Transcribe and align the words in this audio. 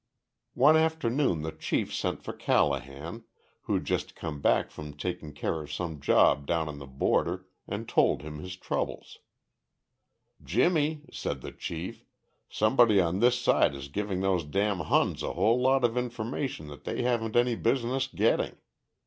One 0.55 0.75
afternoon 0.75 1.43
the 1.43 1.51
Chief 1.51 1.93
sent 1.93 2.23
for 2.23 2.33
Callahan, 2.33 3.23
who'd 3.65 3.85
just 3.85 4.15
come 4.15 4.41
back 4.41 4.71
from 4.71 4.95
taking 4.97 5.31
care 5.31 5.61
of 5.61 5.71
some 5.71 5.99
job 6.01 6.47
down 6.47 6.67
on 6.67 6.79
the 6.79 6.87
border, 6.87 7.45
and 7.67 7.87
told 7.87 8.23
him 8.23 8.39
his 8.39 8.55
troubles. 8.55 9.19
"Jimmy," 10.43 11.03
said 11.11 11.41
the 11.41 11.51
Chief, 11.51 12.03
"somebody 12.49 12.99
on 12.99 13.19
this 13.19 13.37
side 13.37 13.75
is 13.75 13.89
giving 13.89 14.21
those 14.21 14.43
damn 14.43 14.79
Huns 14.79 15.21
a 15.21 15.33
whole 15.33 15.61
lot 15.61 15.83
of 15.83 15.95
information 15.95 16.67
that 16.69 16.83
they 16.83 17.03
haven't 17.03 17.35
any 17.35 17.53
business 17.53 18.07
getting. 18.07 18.57